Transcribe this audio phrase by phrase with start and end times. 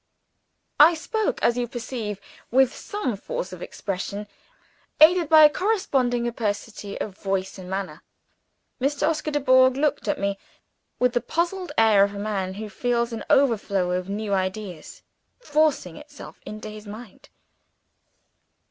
[0.79, 2.19] I spoke, as you perceive,
[2.49, 4.25] with some force of expression
[4.99, 8.01] aided by a corresponding asperity of voice and manner.
[8.81, 9.07] Mr.
[9.07, 10.39] Oscar Dubourg looked at me
[10.97, 15.03] with the puzzled air of a man who feels an overflow of new ideas
[15.39, 17.29] forcing itself into his mind.